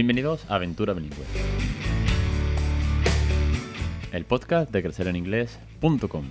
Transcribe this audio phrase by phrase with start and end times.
[0.00, 1.26] Bienvenidos a Aventura Bilingüe.
[4.12, 6.24] El podcast de crecereninglés.com.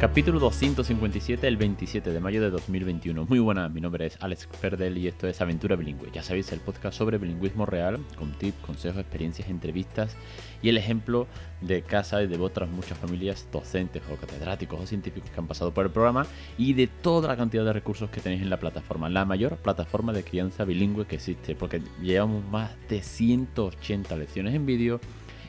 [0.00, 3.26] Capítulo 257, el 27 de mayo de 2021.
[3.28, 6.12] Muy buenas, mi nombre es Alex Perdel y esto es Aventura Bilingüe.
[6.12, 10.16] Ya sabéis, el podcast sobre bilingüismo real, con tips, consejos, experiencias, entrevistas
[10.62, 11.26] y el ejemplo
[11.62, 15.74] de casa y de otras muchas familias docentes o catedráticos o científicos que han pasado
[15.74, 19.08] por el programa y de toda la cantidad de recursos que tenéis en la plataforma.
[19.08, 24.64] La mayor plataforma de crianza bilingüe que existe, porque llevamos más de 180 lecciones en
[24.64, 25.00] vídeo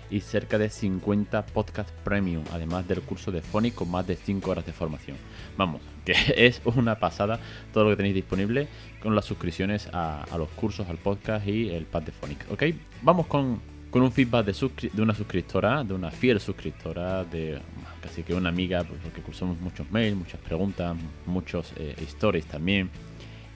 [0.09, 4.49] y cerca de 50 podcasts premium, además del curso de Phonic con más de 5
[4.49, 5.17] horas de formación.
[5.57, 7.39] Vamos, que es una pasada
[7.73, 8.67] todo lo que tenéis disponible
[9.01, 12.45] con las suscripciones a, los cursos, al podcast y el pad de Phonic.
[12.51, 12.63] ¿Ok?
[13.01, 17.59] Vamos con, un feedback de, de una suscriptora, de una fiel suscriptora, de
[18.01, 22.89] casi que una amiga, pues, porque cursamos muchos mails, muchas preguntas, muchos eh, stories también,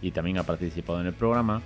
[0.02, 1.62] y también ha participado en el programa.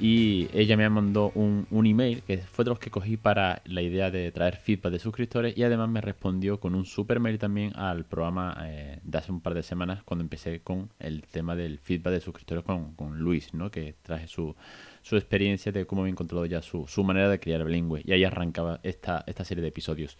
[0.00, 3.82] Y ella me mandó un, un, email que fue de los que cogí para la
[3.82, 7.72] idea de traer feedback de suscriptores y además me respondió con un super mail también
[7.74, 11.80] al programa eh, de hace un par de semanas cuando empecé con el tema del
[11.80, 13.72] feedback de suscriptores con, Luis, ¿no?
[13.72, 14.54] que traje su,
[15.02, 18.22] su experiencia de cómo había encontrado ya su, su manera de criar bilingüe y ahí
[18.22, 20.16] arrancaba esta, esta serie de episodios.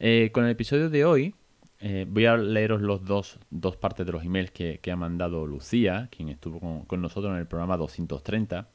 [0.00, 1.34] Eh, con el episodio de hoy
[1.80, 5.46] eh, voy a leeros los dos, dos partes de los emails que, que ha mandado
[5.46, 8.68] Lucía, quien estuvo con nosotros en el programa 230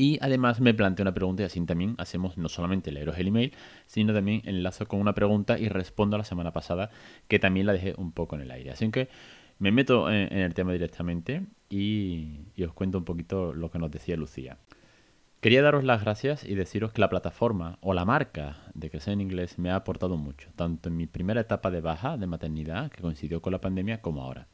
[0.00, 3.52] y además me planteé una pregunta y así también hacemos no solamente leeros el email,
[3.84, 6.88] sino también enlazo con una pregunta y respondo la semana pasada,
[7.28, 8.70] que también la dejé un poco en el aire.
[8.70, 9.10] Así que
[9.58, 14.16] me meto en, el tema directamente y, os cuento un poquito lo que nos decía
[14.16, 14.56] Lucía.
[15.42, 19.20] Quería daros las gracias y deciros que la plataforma o la marca de Crecer en
[19.20, 23.02] Inglés me ha aportado mucho, tanto en mi primera etapa de baja de maternidad, que
[23.02, 24.48] coincidió con la pandemia, como ahora.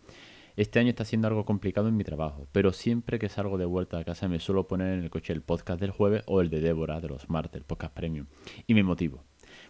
[0.57, 3.99] Este año está siendo algo complicado en mi trabajo, pero siempre que salgo de vuelta
[3.99, 6.63] a casa me suelo poner en el coche el podcast del jueves o el de
[6.63, 8.27] Débora de los martes, el podcast premium,
[8.67, 9.23] y me motivo.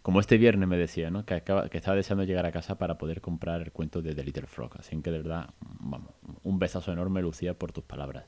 [0.03, 1.27] Como este viernes me decía, ¿no?
[1.27, 4.77] Que, estaba deseando llegar a casa para poder comprar el cuento de The Little Frog.
[4.79, 6.13] Así que de verdad, vamos,
[6.45, 8.27] un besazo enorme, Lucía, por tus palabras.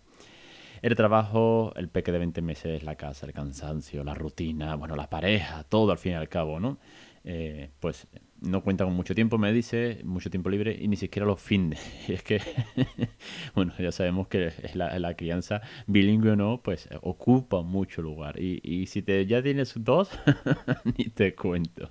[0.83, 5.09] El trabajo, el peque de 20 meses, la casa, el cansancio, la rutina, bueno, la
[5.09, 6.79] pareja, todo al fin y al cabo, ¿no?
[7.23, 8.09] Eh, pues
[8.41, 11.81] no cuenta con mucho tiempo, me dice, mucho tiempo libre y ni siquiera los fines.
[12.09, 12.41] Es que,
[13.55, 18.41] bueno, ya sabemos que la, la, crianza bilingüe o no, pues ocupa mucho lugar.
[18.41, 20.11] Y, y si te, ya tienes dos,
[20.97, 21.91] ni te cuento.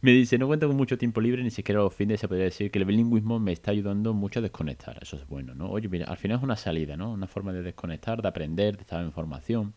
[0.00, 2.72] Me dice, no cuento con mucho tiempo libre, ni siquiera los fines, se podría decir
[2.72, 4.98] que el bilingüismo me está ayudando mucho a desconectar.
[5.00, 5.70] Eso es bueno, ¿no?
[5.70, 7.12] Oye, mira, al final es una salida, ¿no?
[7.12, 9.74] Una forma de desconectar, de aprender, de estar en formación.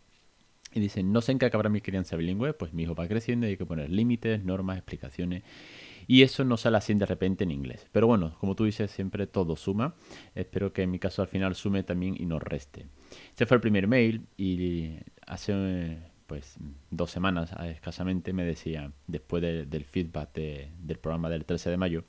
[0.75, 3.47] Y dicen, no sé en qué acabará mi crianza bilingüe, pues mi hijo va creciendo
[3.47, 5.43] y hay que poner límites, normas, explicaciones.
[6.05, 7.87] Y eso no sale así de repente en inglés.
[7.93, 9.95] Pero bueno, como tú dices, siempre todo suma.
[10.35, 12.87] Espero que en mi caso al final sume también y no reste.
[13.29, 15.97] Este fue el primer mail y hace
[16.27, 16.57] pues
[16.89, 22.03] dos semanas escasamente me decía, después del feedback del programa del 13 de mayo,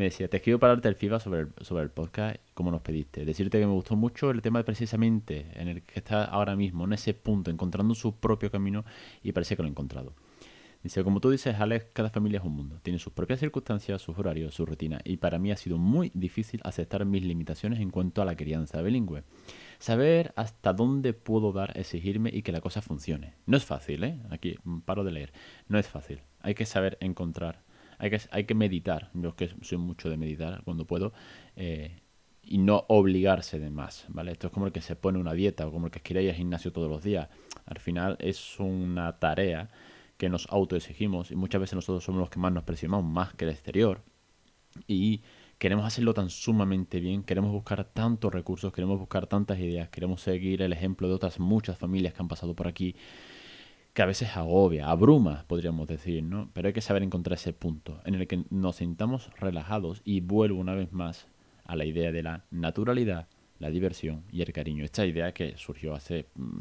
[0.00, 2.80] me decía, te escribo para darte el feedback sobre el, sobre el podcast, como nos
[2.80, 3.26] pediste.
[3.26, 6.94] Decirte que me gustó mucho el tema precisamente en el que está ahora mismo, en
[6.94, 8.86] ese punto, encontrando su propio camino
[9.22, 10.14] y parece que lo he encontrado.
[10.82, 12.80] Dice, como tú dices, Alex, cada familia es un mundo.
[12.82, 15.02] Tiene sus propias circunstancias, sus horarios, su rutina.
[15.04, 18.80] Y para mí ha sido muy difícil aceptar mis limitaciones en cuanto a la crianza
[18.80, 19.24] bilingüe.
[19.78, 23.34] Saber hasta dónde puedo dar, exigirme y que la cosa funcione.
[23.44, 24.18] No es fácil, ¿eh?
[24.30, 24.56] Aquí
[24.86, 25.34] paro de leer.
[25.68, 26.22] No es fácil.
[26.40, 27.60] Hay que saber encontrar
[28.00, 29.10] hay que, hay que meditar.
[29.14, 31.12] Yo que soy mucho de meditar cuando puedo.
[31.56, 32.00] Eh,
[32.42, 34.32] y no obligarse de más, ¿vale?
[34.32, 36.30] Esto es como el que se pone una dieta o como el que quiere ir
[36.30, 37.28] al gimnasio todos los días.
[37.66, 39.68] Al final es una tarea
[40.16, 43.44] que nos autoexigimos y muchas veces nosotros somos los que más nos presionamos, más que
[43.44, 44.02] el exterior.
[44.88, 45.22] Y
[45.58, 50.62] queremos hacerlo tan sumamente bien, queremos buscar tantos recursos, queremos buscar tantas ideas, queremos seguir
[50.62, 52.96] el ejemplo de otras muchas familias que han pasado por aquí
[54.00, 56.48] que a veces agobia, abruma, podríamos decir, ¿no?
[56.54, 60.58] Pero hay que saber encontrar ese punto en el que nos sintamos relajados y vuelvo
[60.58, 61.26] una vez más
[61.66, 64.86] a la idea de la naturalidad, la diversión y el cariño.
[64.86, 66.60] Esta idea que surgió hace, mm,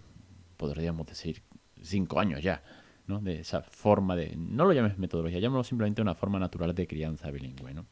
[0.58, 1.42] podríamos decir,
[1.82, 2.62] cinco años ya,
[3.08, 3.22] ¿no?
[3.22, 7.32] De esa forma de, no lo llames metodología, llámalo simplemente una forma natural de crianza
[7.32, 7.86] bilingüe, ¿no?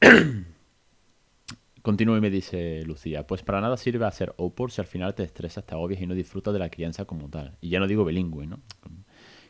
[1.86, 5.22] Continúa y me dice Lucía, pues para nada sirve hacer OPOR si al final te
[5.22, 7.56] estresas, te agobias y no disfrutas de la crianza como tal.
[7.60, 8.58] Y ya no digo bilingüe, ¿no?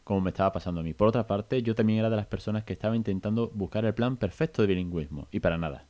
[0.05, 0.93] Como me estaba pasando a mí.
[0.93, 4.19] Por otra parte, yo también era de las personas que estaba intentando buscar el plan
[4.19, 5.29] perfecto de bilingüismo.
[5.31, 5.87] Y para nada.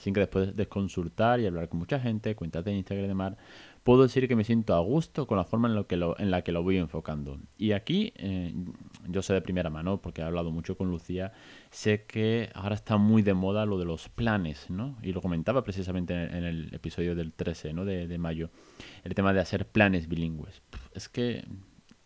[0.00, 3.34] Así que después de consultar y hablar con mucha gente, cuentas de Instagram y demás,
[3.82, 6.30] puedo decir que me siento a gusto con la forma en, lo que lo, en
[6.30, 7.38] la que lo voy enfocando.
[7.58, 8.54] Y aquí, eh,
[9.08, 11.32] yo sé de primera mano, porque he hablado mucho con Lucía,
[11.70, 14.96] sé que ahora está muy de moda lo de los planes, ¿no?
[15.02, 17.84] Y lo comentaba precisamente en, el episodio del 13 ¿no?
[17.84, 18.48] de, de mayo,
[19.04, 20.62] el tema de hacer planes bilingües.
[20.94, 21.44] Es que,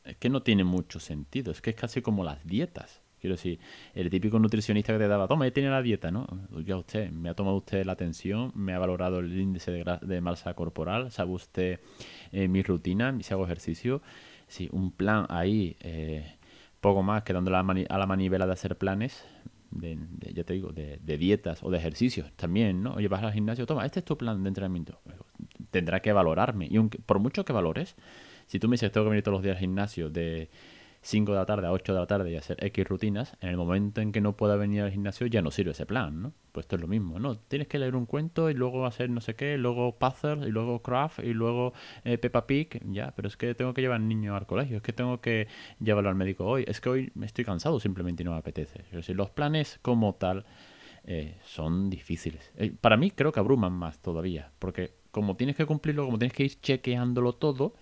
[0.02, 3.03] es que no tiene mucho sentido, es que es casi como las dietas.
[3.24, 3.58] Quiero decir,
[3.94, 6.26] el típico nutricionista que te daba, toma, tiene la dieta, ¿no?
[6.62, 10.20] Ya usted, me ha tomado usted la atención, me ha valorado el índice de, de
[10.20, 11.80] masa corporal, sabe usted
[12.32, 14.02] eh, mi rutina, si hago ejercicio.
[14.46, 16.36] Sí, un plan ahí, eh,
[16.82, 17.56] poco más que dándole
[17.88, 19.24] a la, manivela de hacer planes,
[19.70, 19.96] de,
[20.34, 22.92] ya te digo, de, dietas o de ejercicios también, ¿no?
[22.92, 25.00] Oye, vas al gimnasio, toma, este es tu plan de entrenamiento.
[25.70, 26.68] Tendrá que valorarme.
[26.70, 27.96] Y por mucho que valores,
[28.48, 30.50] si tú me dices, tengo que venir todos los días al gimnasio de
[31.04, 33.58] 5 de la tarde a 8 de la tarde y hacer X rutinas, en el
[33.58, 36.32] momento en que no pueda venir al gimnasio ya no sirve ese plan, ¿no?
[36.50, 37.36] Pues esto es lo mismo, ¿no?
[37.36, 40.80] Tienes que leer un cuento y luego hacer no sé qué, luego puzzle y luego
[40.80, 41.74] craft y luego
[42.04, 44.82] eh, Peppa Pig, ya, pero es que tengo que llevar al niño al colegio, es
[44.82, 45.46] que tengo que
[45.78, 48.80] llevarlo al médico hoy, es que hoy me estoy cansado simplemente y no me apetece.
[48.86, 50.46] Es decir, los planes como tal
[51.04, 52.50] eh, son difíciles.
[52.56, 56.32] Eh, para mí creo que abruman más todavía, porque como tienes que cumplirlo, como tienes
[56.32, 57.74] que ir chequeándolo todo,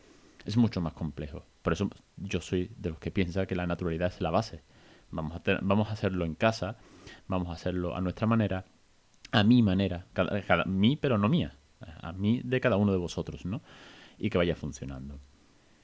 [0.44, 1.44] es mucho más complejo.
[1.62, 4.62] Por eso yo soy de los que piensa que la naturalidad es la base.
[5.10, 6.76] Vamos a, vamos a hacerlo en casa,
[7.28, 8.64] vamos a hacerlo a nuestra manera,
[9.30, 13.44] a mi manera, cada, mí pero no mía, a mí de cada uno de vosotros,
[13.44, 13.62] ¿no?
[14.18, 15.20] Y que vaya funcionando.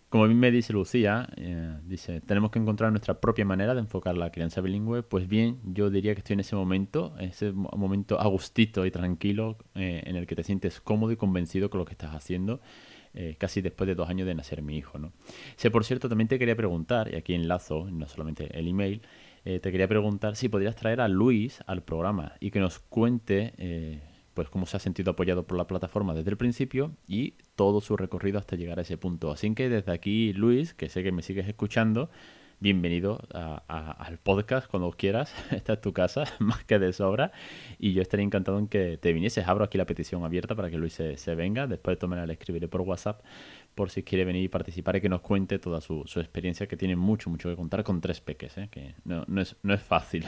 [0.09, 4.17] Como mí me dice Lucía, eh, dice, tenemos que encontrar nuestra propia manera de enfocar
[4.17, 5.03] la crianza bilingüe.
[5.03, 10.03] Pues bien, yo diría que estoy en ese momento, ese momento agustito y tranquilo eh,
[10.07, 12.63] en el que te sientes cómodo y convencido con lo que estás haciendo
[13.14, 14.99] eh, casi después de dos años de nacer mi hijo.
[14.99, 15.12] ¿no?
[15.56, 19.02] Sé, por cierto, también te quería preguntar, y aquí enlazo, no solamente el email,
[19.44, 23.55] eh, te quería preguntar si podrías traer a Luis al programa y que nos cuente
[23.58, 24.00] eh,
[24.34, 27.96] pues cómo se ha sentido apoyado por la plataforma desde el principio y todo su
[27.96, 29.31] recorrido hasta llegar a ese punto.
[29.31, 32.10] Así que desde aquí, Luis, que sé que me sigues escuchando,
[32.60, 33.20] bienvenido
[33.69, 35.32] al podcast cuando quieras.
[35.52, 37.32] Esta es tu casa, más que de sobra.
[37.78, 39.46] Y yo estaría encantado en que te vinieses.
[39.46, 41.66] Abro aquí la petición abierta para que Luis se, venga.
[41.66, 43.22] Después de tomar le escribiré por WhatsApp
[43.75, 46.96] por si quiere venir y participar y que nos cuente toda su, experiencia, que tiene
[46.96, 48.69] mucho, mucho que contar con tres peques, ¿eh?
[48.72, 50.25] que no, es, no es fácil.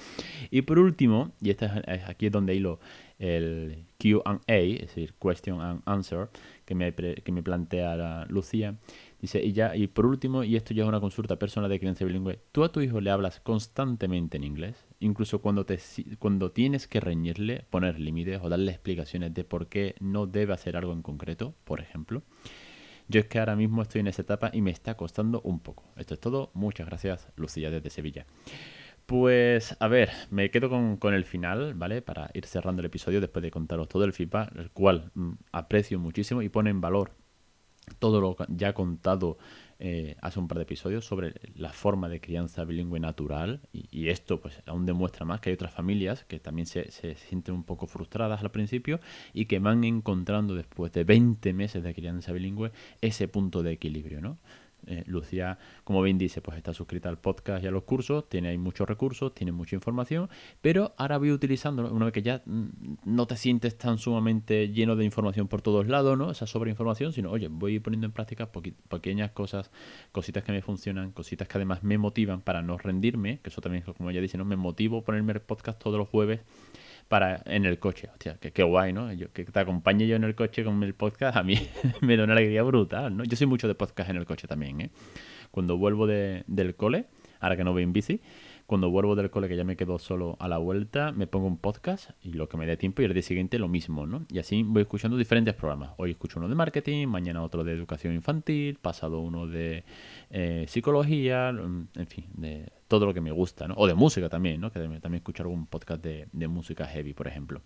[0.50, 2.78] y por último, y este es, aquí es donde hilo
[3.18, 6.28] el QA, es decir, Question and Answer,
[6.66, 8.76] que me, que me plantea la Lucía,
[9.20, 12.06] Dice, y ya, y por último, y esto ya es una consulta personal de crianza
[12.06, 14.86] bilingüe, ¿tú a tu hijo le hablas constantemente en inglés?
[14.98, 15.78] Incluso cuando, te,
[16.18, 20.74] cuando tienes que reñirle, poner límites o darle explicaciones de por qué no debe hacer
[20.74, 22.22] algo en concreto, por ejemplo.
[23.08, 25.84] Yo es que ahora mismo estoy en esa etapa y me está costando un poco.
[25.96, 26.50] Esto es todo.
[26.54, 28.24] Muchas gracias, Lucía, desde Sevilla.
[29.04, 32.00] Pues a ver, me quedo con, con, el final, ¿vale?
[32.00, 35.98] Para ir cerrando el episodio después de contaros todo el feedback, el cual mm, aprecio
[35.98, 37.10] muchísimo y pone en valor
[37.98, 39.38] todo lo ya contado
[39.82, 44.38] eh, hace un par de episodios sobre la forma de crianza bilingüe natural y, esto
[44.40, 47.86] pues aún demuestra más que hay otras familias que también se, se, sienten un poco
[47.86, 49.00] frustradas al principio
[49.32, 54.20] y que van encontrando después de 20 meses de crianza bilingüe ese punto de equilibrio,
[54.20, 54.36] ¿no?
[54.86, 58.48] Eh, Lucía, como bien dice, pues está suscrita al podcast y a los cursos, tiene
[58.48, 60.28] ahí muchos recursos, tiene mucha información,
[60.60, 62.68] pero ahora voy utilizando, una vez que ya mm,
[63.04, 66.30] no te sientes tan sumamente lleno de información por todos lados, ¿no?
[66.30, 68.50] Esa sobreinformación, sino, oye, voy poniendo en práctica
[68.88, 69.70] pequeñas cosas,
[70.12, 73.84] cositas que me funcionan, cositas que además me motivan para no rendirme, que eso también,
[73.84, 74.44] como ya dice, ¿no?
[74.44, 76.40] Me motivo ponerme el podcast todos los jueves
[77.10, 78.08] para en el coche.
[78.12, 79.08] Hostia, que qué guay, ¿no?
[79.32, 81.56] Que te acompañe yo en el coche con el podcast, a mí
[82.02, 83.24] me da una alegría brutal, ¿no?
[83.24, 84.90] Yo soy mucho de podcast en el coche también, ¿eh?
[85.50, 87.06] Cuando vuelvo de, del cole,
[87.40, 88.20] ahora que no voy en bici,
[88.64, 91.58] cuando vuelvo del cole, que ya me quedo solo a la vuelta, me pongo un
[91.58, 94.24] podcast y lo que me dé tiempo y el día siguiente lo mismo, ¿no?
[94.30, 95.90] Y así voy escuchando diferentes programas.
[95.96, 99.82] Hoy escucho uno de marketing, mañana otro de educación infantil, pasado uno de
[100.30, 103.74] eh, psicología, mm, en fin, de todo lo que me gusta, ¿no?
[103.76, 104.72] O de música también, ¿no?
[104.72, 107.62] Que también escucho algún podcast de, música heavy, por ejemplo.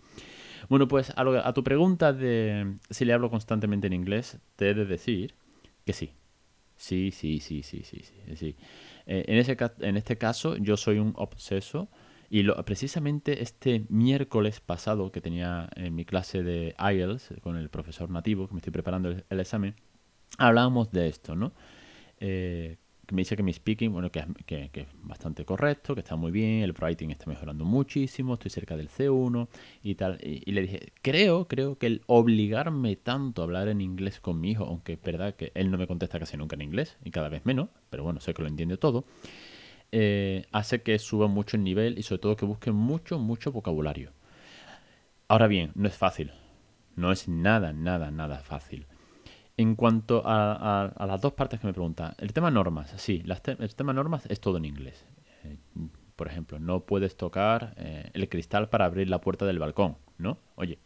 [0.69, 4.85] Bueno, pues a, tu pregunta de si le hablo constantemente en inglés, te he de
[4.85, 5.35] decir
[5.87, 6.13] que sí.
[6.77, 8.03] Sí, sí, sí, sí, sí,
[8.37, 8.57] sí.
[9.07, 11.89] Eh, en, ese, en este caso, yo soy un obseso.
[12.29, 17.71] Y lo, precisamente este miércoles pasado que tenía en mi clase de IELTS con el
[17.71, 19.75] profesor nativo, que me estoy preparando el, examen,
[20.37, 21.53] hablábamos de esto, ¿no?
[22.21, 22.77] Eh,
[23.11, 26.63] me dice que mi speaking, bueno, que, que, es bastante correcto, que está muy bien,
[26.63, 29.49] el writing está mejorando muchísimo, estoy cerca del C1
[29.83, 30.19] y tal.
[30.23, 34.53] Y, le dije, creo, creo que el obligarme tanto a hablar en inglés con mi
[34.53, 37.29] hijo, aunque es verdad que él no me contesta casi nunca en inglés y cada
[37.29, 39.05] vez menos, pero bueno, sé que lo entiende todo,
[39.93, 44.13] eh, hace que suba mucho el nivel y sobre todo que busque mucho, mucho vocabulario.
[45.29, 46.33] Ahora bien, no es fácil.
[46.97, 48.87] No es nada, nada, nada fácil.
[49.57, 53.93] En cuanto a, las dos partes que me preguntan, el tema normas, sí, el tema
[53.93, 55.07] normas es todo en inglés.
[55.45, 55.57] Eh,
[56.17, 60.39] por ejemplo, no puedes tocar eh, el cristal para abrir la puerta del balcón, ¿no?
[60.57, 60.79] Oye,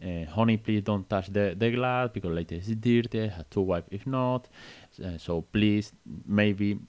[0.00, 4.04] eh, honey, please don't touch the, glass because later it's dirty, has to wipe if
[4.04, 4.48] not.
[5.18, 5.94] so please,
[6.26, 6.80] maybe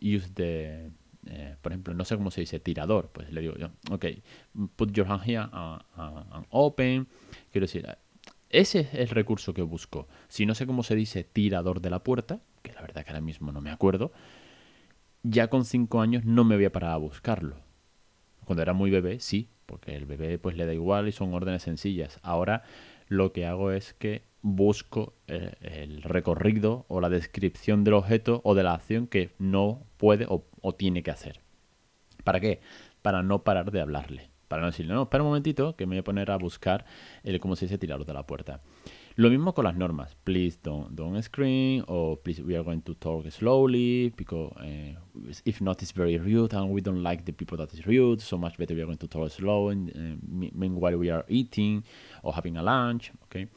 [0.00, 0.90] use the,
[1.62, 3.10] por ejemplo, no sé cómo se dice, tirador.
[3.10, 4.04] Pues le digo yo, ok,
[4.76, 7.06] put your hand here and open.
[7.50, 7.86] Quiero decir,
[8.50, 10.08] ese es el recurso que busco.
[10.28, 13.20] Si no sé cómo se dice tirador de la puerta, que la verdad que ahora
[13.20, 14.12] mismo no me acuerdo,
[15.22, 17.56] ya con 5 años no me voy a parar a buscarlo.
[18.44, 21.62] Cuando era muy bebé, sí, porque el bebé pues le da igual y son órdenes
[21.62, 22.18] sencillas.
[22.22, 22.62] Ahora
[23.08, 28.54] lo que hago es que busco eh, el recorrido o la descripción del objeto o
[28.54, 31.40] de la acción que no puede o, o tiene que hacer.
[32.24, 32.60] ¿Para qué?
[33.02, 34.30] Para no parar de hablarle.
[34.48, 36.84] Para no decirle, no, espera un momentito que me voy a poner a buscar
[37.22, 38.60] el cómo se dice tirarlo de la puerta.
[39.14, 40.14] Lo mismo con las normas.
[40.24, 44.94] Please don't, don't scream o please we are going to talk slowly because uh,
[45.44, 48.20] if not it's very rude and we don't like the people that is rude.
[48.20, 50.16] So much better we are going to talk slow and uh,
[50.54, 51.82] meanwhile we are eating
[52.22, 53.10] or having a lunch.
[53.24, 53.48] Okay.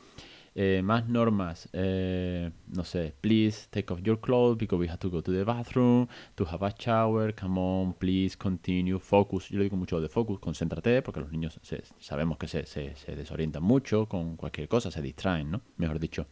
[0.53, 5.09] Eh, más normas, eh, no sé, please take off your clothes because we have to
[5.09, 9.47] go to the bathroom, to have a shower, come on, please continue, focus.
[9.47, 11.57] Yo le digo mucho de focus, concéntrate, porque los niños
[11.99, 15.61] sabemos que se, se, se, desorientan mucho con cualquier cosa, se distraen, ¿no?
[15.77, 16.27] Mejor dicho.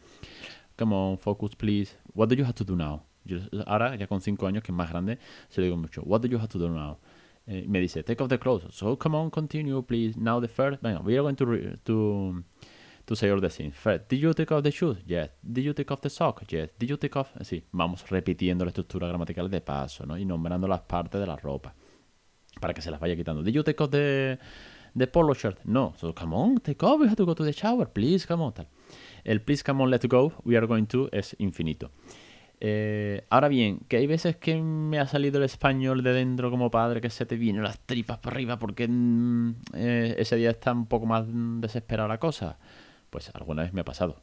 [0.76, 1.96] Come on, focus, please.
[2.14, 3.02] What do you have to do now?
[3.66, 6.02] ahora, ya con 5 años, que es más grande, se lo digo mucho.
[6.02, 6.98] What do you have to do now?
[7.46, 8.74] Eh, me dice, take off the clothes.
[8.74, 10.18] So, come on, continue, please.
[10.18, 10.82] Now the first.
[10.82, 12.44] Venga, we are going to
[13.10, 13.48] to say all the
[14.08, 14.98] did you take off the shoes?
[15.04, 15.30] Yes.
[15.42, 16.44] Did you take off the sock?
[16.48, 16.70] Yes.
[16.78, 17.32] Did you take off?
[17.42, 20.16] Sí, vamos repitiendo la estructura gramatical de paso, ¿no?
[20.16, 21.74] Y nombrando las partes de la ropa
[22.60, 23.42] para que se las vaya quitando.
[23.42, 24.38] Did you take off the,
[24.96, 25.58] the polo shirt?
[25.64, 25.92] No.
[25.98, 27.00] So come on, take off.
[27.00, 27.88] We have to go to the shower.
[27.88, 28.54] Please, come on.
[28.54, 28.68] Tal.
[29.24, 30.32] El please, come on, let's go.
[30.44, 31.90] We are going to es infinito.
[32.60, 36.70] Eh, ahora bien, que hay veces que me ha salido el español de dentro como
[36.70, 40.70] padre que se te vienen las tripas para arriba porque mm, eh, ese día está
[40.70, 42.58] un poco más desesperada la cosa.
[43.10, 44.22] Pues alguna vez me ha pasado.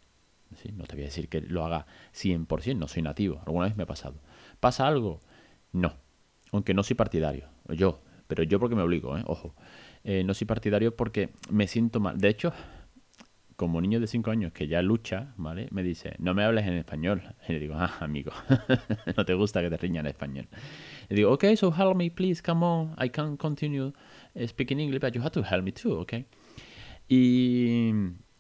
[0.74, 3.42] No te voy a decir que lo haga 100%, no soy nativo.
[3.46, 4.16] Alguna vez me ha pasado.
[4.60, 5.20] ¿Pasa algo?
[5.74, 5.94] No.
[6.52, 7.48] Aunque no soy partidario.
[7.70, 8.02] Yo.
[8.28, 9.24] Pero yo porque me obligo, ¿eh?
[9.26, 9.54] Ojo.
[10.04, 12.18] Eh, no soy partidario porque me siento mal.
[12.18, 12.54] De hecho,
[13.56, 15.68] como niño de 5 años que ya lucha, ¿vale?
[15.72, 17.24] Me dice, no me hables en español.
[17.48, 18.32] Y le digo, ah, amigo,
[19.18, 20.48] no te gusta que te riña en español.
[21.10, 22.96] Le digo, ok, so help me, please, come on.
[23.04, 23.92] I can continue
[24.46, 26.14] speaking English, but you have to help me too, ok?
[27.10, 27.92] Y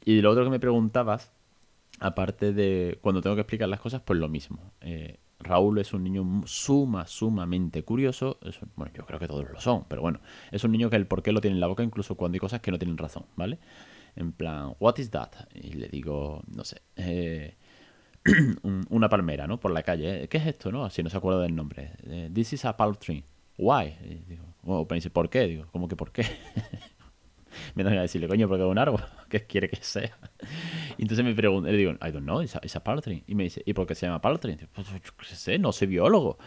[0.07, 1.33] y lo otro que me preguntabas,
[1.99, 4.71] aparte de cuando tengo que explicar las cosas, pues lo mismo.
[4.79, 8.39] Eh, Raúl es un niño suma, sumamente curioso.
[8.77, 11.23] bueno, yo creo que todos lo son, pero bueno, es un niño que el por
[11.23, 13.59] qué lo tiene en la boca incluso cuando hay cosas que no tienen razón, ¿vale?
[14.15, 15.31] En plan, what is that?
[15.53, 17.57] Y le digo, no sé, eh,
[18.89, 19.59] una palmera, ¿no?
[19.59, 20.23] Por la calle.
[20.23, 20.27] ¿eh?
[20.29, 20.85] ¿Qué es esto, no?
[20.85, 21.91] Así no se acuerda del nombre.
[22.33, 23.25] This is a palm tree.
[23.57, 23.93] Why?
[24.05, 25.47] Y digo, ¿por qué?
[25.47, 26.23] Digo, ¿cómo que por qué?
[27.75, 30.17] me dan a decirle, coño, porque es un árbol, ¿qué quiere que sea?
[30.97, 33.23] Y entonces me pregunto, le digo, I don't know, it's a, tree.
[33.27, 34.57] Y me dice, ¿y por qué se llama palm tree?
[34.73, 36.37] Pues yo qué sé, no soy biólogo.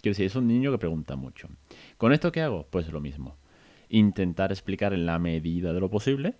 [0.00, 1.48] Quiero decir, es un niño que pregunta mucho.
[1.96, 2.66] ¿Con esto qué hago?
[2.70, 3.38] Pues lo mismo.
[3.88, 6.36] Intentar explicar en la medida de lo posible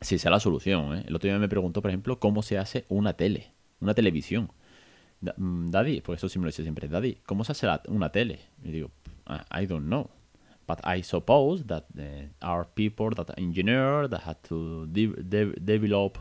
[0.00, 0.98] si sea la solución.
[0.98, 1.04] ¿eh?
[1.06, 4.52] El otro día me preguntó, por ejemplo, cómo se hace una tele, una televisión.
[5.36, 8.40] Mm, Daddy, porque eso sí me lo dice siempre, Daddy, ¿cómo se hace una tele?
[8.62, 8.90] Y digo,
[9.28, 10.10] I don't know.
[10.66, 11.84] But I suppose that
[12.40, 16.18] are people that are engineers that had to de de develop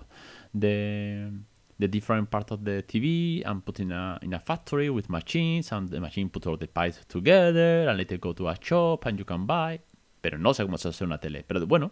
[0.53, 1.31] the
[1.79, 5.71] the different parts of the TV and put in a in a factory with machines
[5.71, 9.05] and the machine put all the pipes together and let it go to a shop
[9.05, 9.79] and you can buy.
[10.21, 11.43] Pero no sé cómo se hace una tele.
[11.45, 11.91] Pero bueno,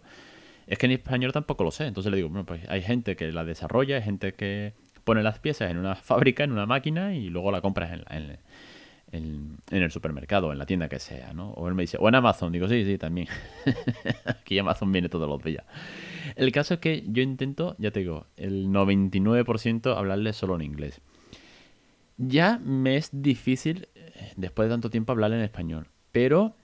[0.66, 1.86] es que en español tampoco lo sé.
[1.86, 4.72] Entonces le digo, bueno, pues hay gente que la desarrolla, hay gente que
[5.04, 8.38] pone las piezas en una fábrica, en una máquina y luego la compras en, en,
[9.12, 11.50] en, el supermercado, en la tienda que sea, ¿no?
[11.50, 13.28] O él me dice, o en Amazon, digo, sí, sí, también.
[14.24, 15.64] Aquí Amazon viene todos los días.
[16.34, 21.00] El caso es que yo intento, ya te digo, el 99% hablarle solo en inglés.
[22.16, 25.88] Ya me es difícil, eh, después de tanto tiempo, hablarle en español.
[26.10, 26.54] Pero,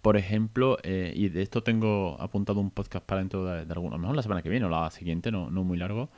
[0.00, 3.94] por ejemplo, eh, y de esto tengo apuntado un podcast para dentro de, de alguno,
[3.94, 6.08] a lo mejor la semana que viene o la siguiente, no, no muy largo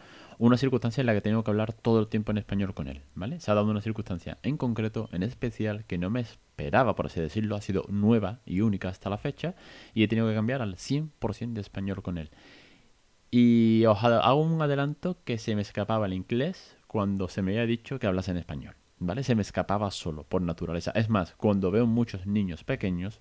[0.40, 3.02] una circunstancia en la que tengo que hablar todo el tiempo en español con él,
[3.14, 3.40] ¿vale?
[3.40, 7.20] Se ha dado una circunstancia en concreto, en especial, que no me esperaba, por así
[7.20, 9.54] decirlo, ha sido nueva y única hasta la fecha,
[9.92, 12.30] y he tenido que cambiar al 100% de español con él.
[13.30, 17.66] Y os hago un adelanto que se me escapaba el inglés cuando se me había
[17.66, 19.24] dicho que hablase en español, ¿vale?
[19.24, 20.90] Se me escapaba solo, por naturaleza.
[20.92, 23.20] Es más, cuando veo muchos niños pequeños,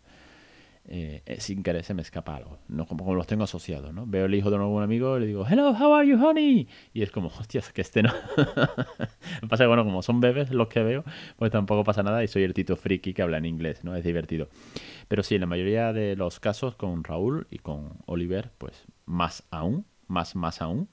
[0.92, 2.58] eh, eh, sin querer se me escapa algo.
[2.68, 4.08] No como, los tengo asociados, ¿no?
[4.08, 6.68] Veo el hijo de algún amigo y le digo, hello, how are you, honey?
[6.96, 8.12] Y es como, hostias, que este no.
[9.50, 11.04] pasa que, bueno, como son bebés los que veo,
[11.38, 13.96] pues tampoco pasa nada y soy el tito friki que habla en inglés, ¿no?
[13.96, 14.50] Es divertido.
[15.08, 19.44] Pero sí, en la mayoría de los casos con Raúl y con Oliver, pues más
[19.52, 20.90] aún, más, más aún,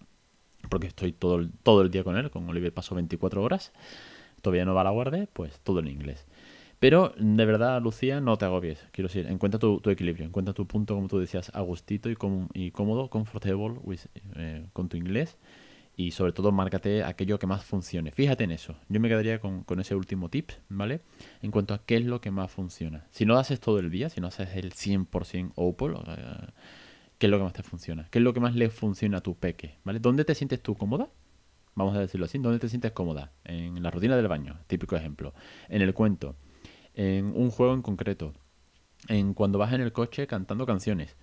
[0.69, 3.73] porque estoy todo el, todo el día con él, con Oliver paso 24 horas,
[4.43, 6.26] todavía no va a la guardia, pues todo en inglés.
[6.87, 8.78] Pero de verdad, Lucía, no te agobies.
[8.93, 13.11] Quiero decir, encuentra tu, equilibrio, encuentra tu punto, como tú decías, a gustito y, cómodo,
[13.11, 13.81] comfortable
[14.37, 15.37] eh, con tu inglés.
[15.97, 18.12] Y sobre todo, márcate aquello que más funcione.
[18.12, 18.76] Fíjate en eso.
[18.88, 21.00] Yo me quedaría con, ese último tip, ¿vale?
[21.43, 23.09] En cuanto a qué es lo que más funciona.
[23.11, 26.52] Si no haces todo el día, si no haces el 100% Opal, eh,
[27.19, 28.07] ¿qué es lo que más te funciona?
[28.12, 29.75] ¿Qué es lo que más le funciona a tu peque?
[29.83, 29.99] ¿Vale?
[29.99, 31.09] ¿Dónde te sientes tú cómoda?
[31.75, 32.38] Vamos a decirlo así.
[32.38, 33.33] ¿Dónde te sientes cómoda?
[33.43, 35.35] En la rutina del baño, típico ejemplo.
[35.69, 36.37] En el cuento
[36.97, 38.33] en un juego en concreto,
[39.09, 41.15] en cuando vas en el coche cantando canciones.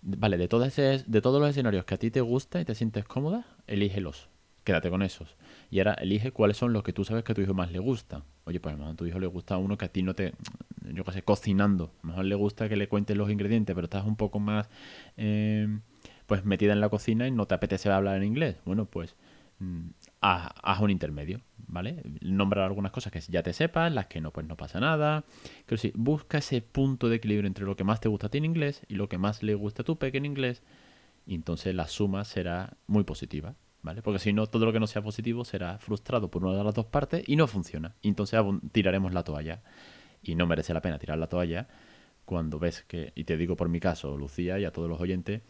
[0.00, 3.04] Vale, de, todos de todos los escenarios que a ti te gusta y te sientes
[3.04, 4.28] cómoda, elígelos.
[4.62, 5.36] Quédate con esos.
[5.70, 7.80] Y ahora elige cuáles son los que tú sabes que a tu hijo más le
[7.80, 8.22] gusta.
[8.44, 10.32] Oye, pues a tu hijo le gusta uno que a ti no te.
[10.94, 11.90] Yo qué sé, cocinando.
[12.02, 14.70] A lo mejor le gusta que le cuentes los ingredientes, pero estás un poco más.
[15.18, 15.68] Eh,
[16.26, 18.56] pues metida en la cocina y no te apetece hablar en inglés.
[18.64, 19.16] Bueno, pues
[19.58, 22.02] Mm, haz, un intermedio, ¿vale?
[22.20, 25.24] Nombrar algunas cosas que ya te sepas, las que no, pues no pasa nada.
[25.66, 28.38] Pero sí, busca ese punto de equilibrio entre lo que más te gusta a ti
[28.38, 30.62] en inglés y lo que más le gusta a tu peque en inglés.
[31.26, 34.02] Entonces la suma será muy positiva, ¿vale?
[34.02, 36.74] Porque si no, todo lo que no sea positivo será frustrado por una de las
[36.74, 37.94] dos partes y no funciona.
[38.02, 38.40] Entonces
[38.72, 39.62] tiraremos la toalla.
[40.22, 41.68] Y no merece la pena tirar la toalla
[42.24, 45.42] cuando ves que, y te digo por mi caso, Lucía y a todos los oyentes,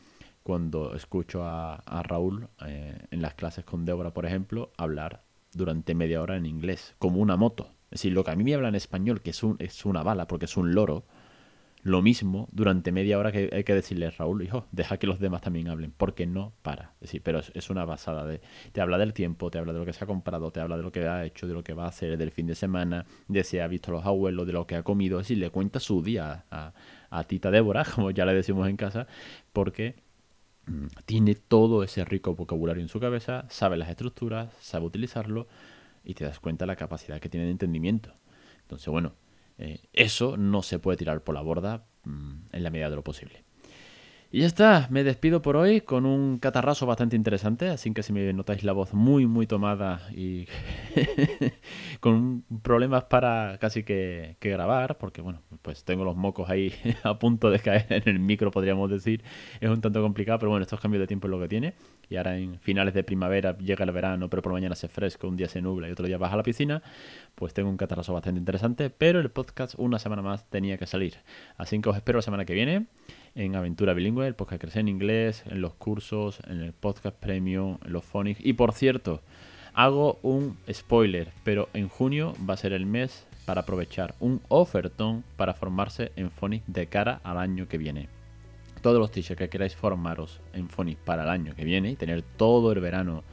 [0.43, 5.23] cuando escucho a, Raúl eh, en las clases con Débora, por ejemplo, hablar
[5.57, 7.71] durante media hora en inglés, como una moto.
[7.87, 10.03] Es decir, lo que a mí me habla en español, que es, un, es una
[10.03, 11.05] bala, porque es un loro,
[11.85, 15.43] lo mismo durante media hora que hay que decirle, Raúl, hijo, deja que los demás
[15.43, 16.95] también hablen, porque no para.
[16.95, 18.41] Es decir, pero es, una basada de...
[18.73, 20.83] Te habla del tiempo, te habla de lo que se ha comprado, te habla de
[20.83, 23.45] lo que ha hecho, de lo que va a hacer, del fin de semana, de
[23.45, 25.21] si ha visto a los abuelos, de lo que ha comido.
[25.21, 26.73] Es decir, le cuenta su día a,
[27.11, 29.07] a tita Débora, como ya le decimos en casa,
[29.53, 30.04] porque
[31.07, 35.47] tiene todo ese rico vocabulario en su cabeza, sabe las estructuras, sabe utilizarlo
[36.05, 38.15] y te das cuenta de la capacidad que tiene de entendimiento.
[38.63, 39.15] Entonces, bueno,
[39.59, 43.05] eh, eso no se puede tirar por la borda mm, en la medida de lo
[43.05, 43.45] posible.
[44.35, 48.13] Y ya está, me despido por hoy con un catarrazo bastante interesante, así que si
[48.13, 50.49] me notáis la voz muy, muy tomada y
[52.01, 57.49] con problemas para casi que, grabar, porque bueno, pues tengo los mocos ahí a punto
[57.49, 59.23] de caer en el micro, podríamos decir,
[59.61, 61.75] es un tanto complicado, pero bueno, estos cambios de tiempo es lo que tiene.
[62.11, 65.37] Y ahora en finales de primavera llega el verano, pero por mañana se fresco, un
[65.37, 66.83] día se nubla y otro día baja a la piscina,
[67.37, 71.19] pues tengo un catarrazo bastante interesante, pero el podcast una semana más tenía que salir.
[71.57, 72.89] Así que os espero la semana que viene
[73.35, 77.79] en Aventura Bilingüe, el podcast Crecer en Inglés, en los cursos, en el podcast Premium,
[77.85, 78.41] en los Phonics.
[78.45, 79.23] Y por cierto,
[79.73, 85.25] hago un spoiler, pero en junio va a ser el mes para aprovechar un ofertón
[85.37, 88.09] para formarse en Phonics de cara al año que viene.
[88.81, 92.23] Todos los teachers que queráis formaros en Phonics para el año que viene y tener
[92.23, 93.25] todo el verano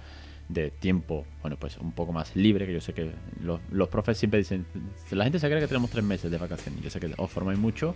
[0.53, 3.11] de tiempo, bueno, pues un poco más libre, que yo sé que
[3.41, 4.65] los, profes siempre dicen,
[5.11, 7.57] la gente se cree que tenemos tres meses de vacaciones, yo sé que os formáis
[7.57, 7.95] mucho,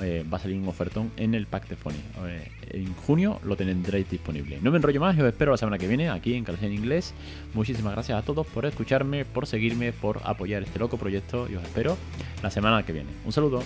[0.00, 2.00] eh, va a salir un ofertón en el pack de Phony.
[2.26, 4.58] Eh, en junio lo tendréis disponible.
[4.62, 7.12] No me enrollo más, os espero la semana que viene aquí en Calcio en Inglés.
[7.52, 11.62] Muchísimas gracias a todos por escucharme, por seguirme, por apoyar este loco proyecto y os
[11.62, 11.98] espero
[12.42, 13.10] la semana que viene.
[13.24, 13.62] Un saludo.